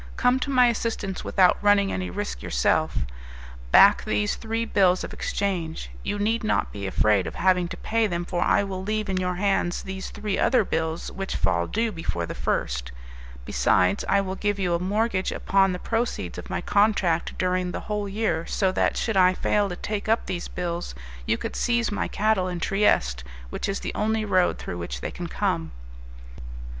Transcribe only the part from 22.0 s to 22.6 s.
cattle in